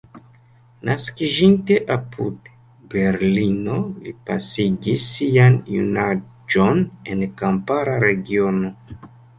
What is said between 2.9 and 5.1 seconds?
Berlino, li pasigis